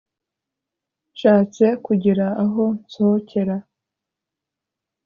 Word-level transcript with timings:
nshatse 1.13 1.65
kugira 1.85 2.25
aho 2.43 2.63
nsohokera 2.81 3.55